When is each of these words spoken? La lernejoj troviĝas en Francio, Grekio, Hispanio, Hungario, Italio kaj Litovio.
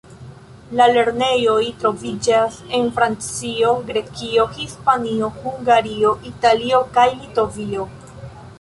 La 0.77 0.85
lernejoj 0.91 1.67
troviĝas 1.83 2.57
en 2.79 2.89
Francio, 2.95 3.75
Grekio, 3.91 4.47
Hispanio, 4.57 5.31
Hungario, 5.43 6.17
Italio 6.33 6.81
kaj 6.99 7.09
Litovio. 7.23 7.87